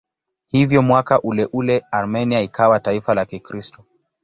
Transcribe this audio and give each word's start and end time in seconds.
Hivyo 0.45 0.81
mwaka 0.81 1.21
uleule 1.21 1.83
Armenia 1.91 2.41
ikawa 2.41 2.79
taifa 2.79 3.13
la 3.15 3.25
Kikristo. 3.25 3.83